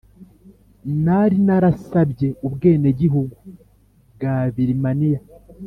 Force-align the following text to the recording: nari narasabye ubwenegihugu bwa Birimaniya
nari 1.03 1.37
narasabye 1.47 2.27
ubwenegihugu 2.47 3.37
bwa 4.13 4.35
Birimaniya 4.53 5.21